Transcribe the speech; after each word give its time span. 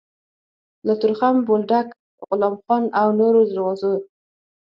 له 0.85 0.93
تورخم، 1.01 1.35
بولدک، 1.47 1.87
غلام 2.27 2.55
خان 2.63 2.83
او 2.99 3.07
نورو 3.19 3.41
دروازو 3.51 3.93